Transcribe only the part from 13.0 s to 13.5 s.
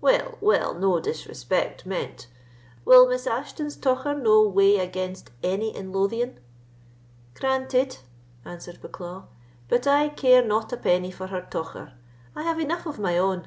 own."